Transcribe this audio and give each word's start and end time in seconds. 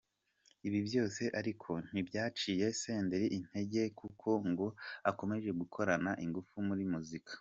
Ibi 0.67 0.79
byose 0.87 1.23
ariko, 1.39 1.71
ntibyaciye 1.91 2.65
Senderi 2.81 3.27
integer 3.37 3.89
kuko 3.99 4.29
ngo 4.49 4.67
akomeje 5.09 5.49
gukorana 5.59 6.11
ingufu 6.25 6.55
muri 6.69 6.83
muzika. 6.93 7.29